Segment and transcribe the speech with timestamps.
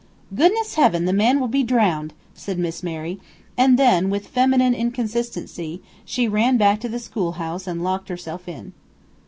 [0.33, 1.05] "Goodness heavens!
[1.05, 3.19] the man will be drowned!" said Miss Mary;
[3.55, 8.73] and then, with feminine inconsistency, she ran back to the schoolhouse and locked herself in.